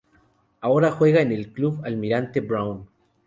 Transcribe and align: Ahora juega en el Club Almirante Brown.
Ahora 0.61 0.89
juega 0.91 1.21
en 1.21 1.31
el 1.31 1.53
Club 1.53 1.79
Almirante 1.85 2.39
Brown. 2.39 2.87